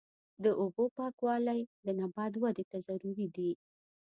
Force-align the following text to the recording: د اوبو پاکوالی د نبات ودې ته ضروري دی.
د 0.43 0.45
اوبو 0.61 0.83
پاکوالی 0.97 1.59
د 1.85 1.87
نبات 1.99 2.33
ودې 2.41 2.65
ته 2.71 2.77
ضروري 2.87 3.27
دی. 3.35 3.51